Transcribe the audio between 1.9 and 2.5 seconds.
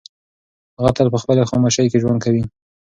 کې ژوند کوي.